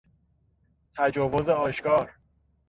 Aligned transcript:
تجاوز 0.95 1.49
آشکار 1.49 2.11